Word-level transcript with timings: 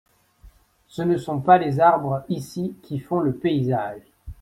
Ce 0.87 1.03
ne 1.03 1.15
sont 1.19 1.41
pas 1.41 1.59
les 1.59 1.79
arbres 1.79 2.23
ici 2.27 2.75
qui 2.81 2.97
font 2.97 3.19
le 3.19 3.35
paysage. 3.35 4.01